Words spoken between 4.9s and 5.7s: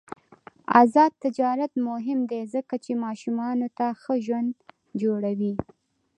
جوړوي.